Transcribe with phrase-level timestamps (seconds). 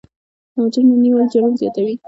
[0.53, 1.93] د مجرم نه نیول جرم زیاتوي.